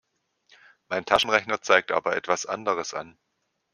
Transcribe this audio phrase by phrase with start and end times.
[0.89, 3.19] Mein Taschenrechner zeigt aber etwas anderes an!